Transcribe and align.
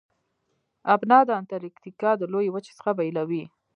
ابنا 0.93 1.19
د 1.25 1.29
انتارکتیکا 1.39 2.11
د 2.17 2.23
لویې 2.33 2.51
وچې 2.51 2.71
څخه 2.77 2.91
بیلوي. 2.97 3.43